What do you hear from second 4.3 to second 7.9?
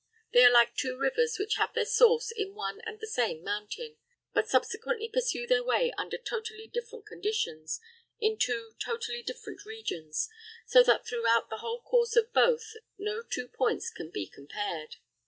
but subsequently pursue their way under totally different conditions